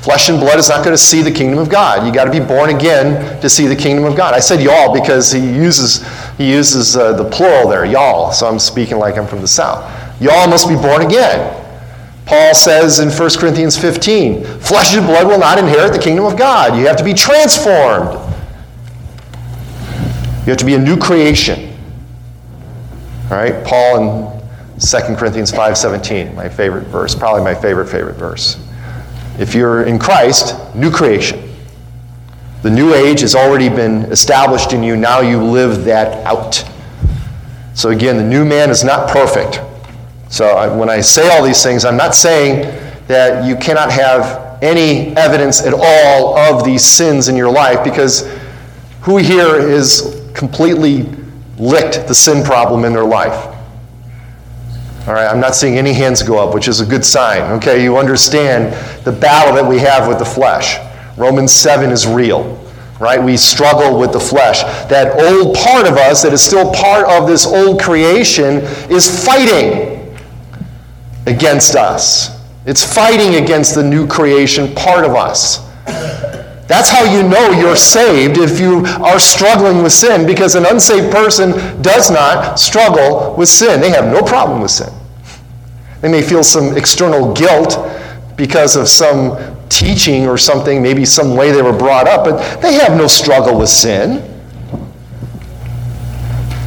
[0.00, 2.06] Flesh and blood is not going to see the kingdom of God.
[2.06, 4.32] You got to be born again to see the kingdom of God.
[4.32, 6.02] I said y'all because he uses
[6.38, 8.32] he uses uh, the plural there, y'all.
[8.32, 9.84] So I'm speaking like I'm from the south.
[10.18, 11.56] Y'all must be born again.
[12.24, 16.38] Paul says in 1 Corinthians 15, flesh and blood will not inherit the kingdom of
[16.38, 16.78] God.
[16.78, 18.14] You have to be transformed.
[20.40, 21.76] You have to be a new creation.
[23.24, 23.62] All right?
[23.66, 24.40] Paul in
[24.80, 28.56] 2 Corinthians 5:17, my favorite verse, probably my favorite favorite verse.
[29.40, 31.50] If you're in Christ, new creation.
[32.60, 34.96] The new age has already been established in you.
[34.96, 36.62] Now you live that out.
[37.72, 39.62] So again, the new man is not perfect.
[40.28, 42.64] So I, when I say all these things, I'm not saying
[43.06, 48.30] that you cannot have any evidence at all of these sins in your life because
[49.00, 51.04] who here is completely
[51.56, 53.49] licked the sin problem in their life?
[55.10, 57.42] All right, I'm not seeing any hands go up, which is a good sign.
[57.54, 58.72] Okay, you understand
[59.04, 60.76] the battle that we have with the flesh.
[61.18, 62.56] Romans 7 is real,
[63.00, 63.20] right?
[63.20, 64.62] We struggle with the flesh.
[64.88, 68.58] That old part of us that is still part of this old creation
[68.88, 70.16] is fighting
[71.26, 72.40] against us.
[72.64, 75.68] It's fighting against the new creation part of us.
[76.68, 81.10] That's how you know you're saved if you are struggling with sin, because an unsaved
[81.10, 83.80] person does not struggle with sin.
[83.80, 84.94] They have no problem with sin.
[86.00, 87.78] They may feel some external guilt
[88.36, 89.38] because of some
[89.68, 93.58] teaching or something, maybe some way they were brought up, but they have no struggle
[93.58, 94.26] with sin.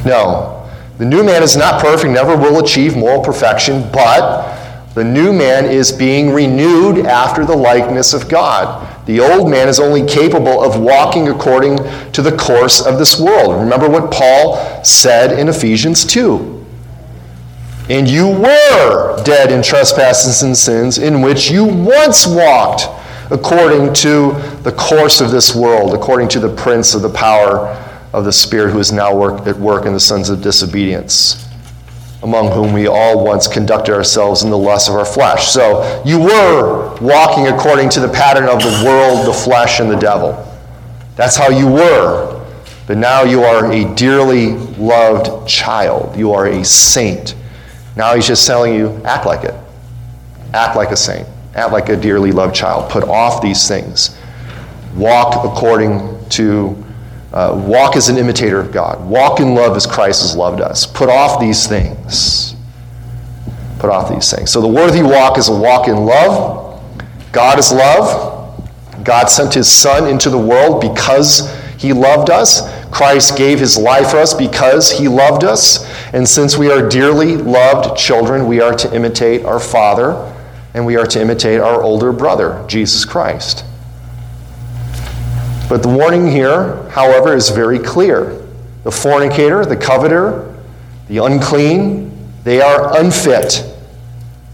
[0.04, 0.68] No.
[0.98, 4.54] The new man is not perfect, never will achieve moral perfection, but
[4.94, 9.06] the new man is being renewed after the likeness of God.
[9.06, 11.78] The old man is only capable of walking according
[12.12, 13.60] to the course of this world.
[13.60, 16.53] Remember what Paul said in Ephesians 2.
[17.88, 22.88] And you were dead in trespasses and sins, in which you once walked
[23.30, 24.32] according to
[24.62, 27.68] the course of this world, according to the prince of the power
[28.12, 31.44] of the Spirit who is now work, at work in the sons of disobedience
[32.24, 35.48] among whom we all once conducted ourselves in the lust of our flesh.
[35.48, 39.96] So you were walking according to the pattern of the world, the flesh, and the
[39.96, 40.32] devil.
[41.16, 42.42] That's how you were.
[42.86, 46.16] But now you are a dearly loved child.
[46.16, 47.34] You are a saint.
[47.96, 49.54] Now he's just telling you, act like it.
[50.52, 51.28] Act like a saint.
[51.54, 52.90] Act like a dearly loved child.
[52.90, 54.16] Put off these things.
[54.96, 56.84] Walk according to
[57.32, 59.04] uh, walk as an imitator of God.
[59.08, 60.86] Walk in love as Christ has loved us.
[60.86, 62.54] Put off these things.
[63.80, 64.50] Put off these things.
[64.50, 66.80] So the worthy walk is a walk in love.
[67.32, 68.32] God is love.
[69.02, 72.62] God sent his Son into the world because he loved us.
[72.90, 75.84] Christ gave his life for us because he loved us.
[76.14, 80.32] And since we are dearly loved children, we are to imitate our Father
[80.72, 83.64] and we are to imitate our older brother, Jesus Christ.
[85.68, 88.40] But the warning here, however, is very clear.
[88.84, 90.54] The fornicator, the coveter,
[91.08, 93.64] the unclean, they are unfit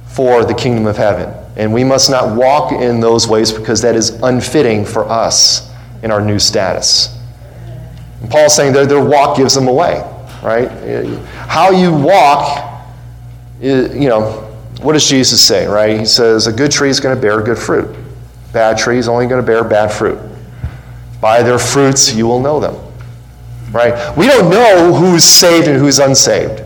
[0.06, 1.34] for the kingdom of heaven.
[1.56, 5.70] And we must not walk in those ways because that is unfitting for us
[6.02, 7.14] in our new status.
[8.22, 10.02] And Paul's saying their walk gives them away,
[10.42, 10.68] right?
[11.48, 12.86] How you walk,
[13.60, 14.46] you know,
[14.82, 15.98] what does Jesus say, right?
[15.98, 17.94] He says, a good tree is going to bear good fruit.
[18.52, 20.18] Bad tree is only going to bear bad fruit.
[21.20, 22.76] By their fruits you will know them.
[23.72, 24.16] Right?
[24.16, 26.62] We don't know who's saved and who's unsaved.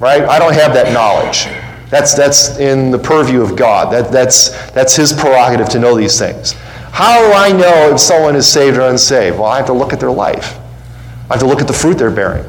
[0.00, 0.22] Right?
[0.22, 1.46] I don't have that knowledge.
[1.88, 3.92] That's, that's in the purview of God.
[3.92, 6.52] That, that's, that's His prerogative to know these things.
[6.90, 9.38] How do I know if someone is saved or unsaved?
[9.38, 10.58] Well, I have to look at their life.
[11.30, 12.44] I have to look at the fruit they're bearing.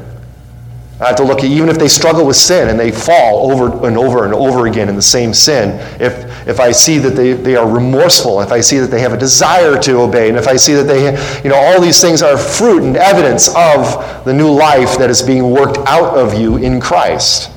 [1.00, 3.84] I have to look at even if they struggle with sin and they fall over
[3.86, 5.80] and over and over again in the same sin.
[6.00, 9.12] If, if I see that they, they are remorseful, if I see that they have
[9.12, 11.10] a desire to obey, and if I see that they,
[11.42, 15.20] you know, all these things are fruit and evidence of the new life that is
[15.20, 17.50] being worked out of you in Christ.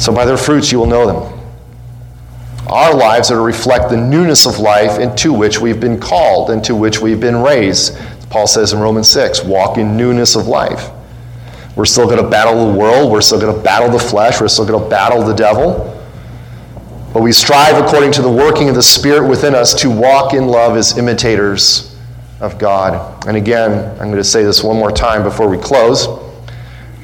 [0.00, 1.40] So by their fruits you will know them.
[2.66, 6.74] Our lives are to reflect the newness of life into which we've been called, into
[6.74, 7.96] which we've been raised.
[8.30, 10.90] Paul says in Romans 6 walk in newness of life.
[11.76, 13.10] We're still going to battle the world.
[13.10, 14.40] We're still going to battle the flesh.
[14.40, 15.96] We're still going to battle the devil.
[17.12, 20.46] But we strive according to the working of the Spirit within us to walk in
[20.46, 21.96] love as imitators
[22.40, 23.26] of God.
[23.26, 26.06] And again, I'm going to say this one more time before we close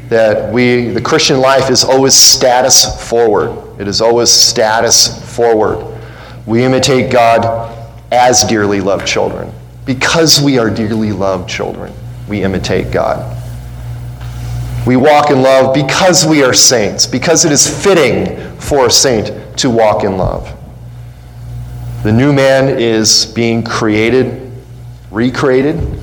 [0.09, 3.81] that we the Christian life is always status forward.
[3.81, 5.85] It is always status forward.
[6.47, 7.73] We imitate God
[8.13, 9.53] as dearly loved children
[9.85, 11.93] because we are dearly loved children.
[12.29, 13.36] we imitate God.
[14.87, 19.59] We walk in love because we are saints, because it is fitting for a saint
[19.59, 20.49] to walk in love.
[22.05, 24.53] The new man is being created,
[25.11, 26.01] recreated,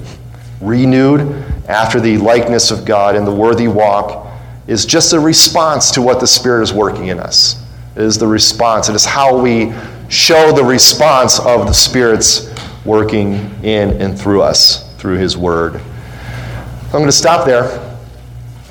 [0.60, 1.22] renewed
[1.70, 4.28] after the likeness of God, and the worthy walk
[4.68, 7.64] is just a response to what the Spirit is working in us.
[7.96, 8.90] It is the response.
[8.90, 9.72] It is how we
[10.10, 12.54] show the response of the Spirit's
[12.84, 15.76] working in and through us, through His Word.
[15.76, 17.93] I'm going to stop there.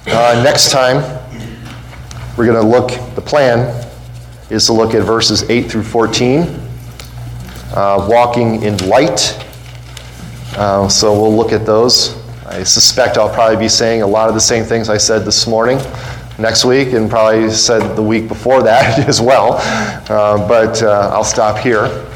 [0.05, 0.96] Uh, next time,
[2.36, 3.88] we're going to look, the plan
[4.50, 6.40] is to look at verses 8 through 14,
[7.74, 9.38] uh, walking in light.
[10.57, 12.20] Uh, so we'll look at those.
[12.46, 15.46] I suspect I'll probably be saying a lot of the same things I said this
[15.46, 15.78] morning
[16.36, 19.55] next week and probably said the week before that as well.
[20.11, 22.11] Uh, but uh, I'll stop here.